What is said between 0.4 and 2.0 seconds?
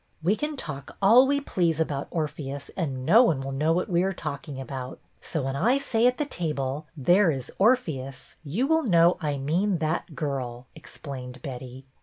talk all we please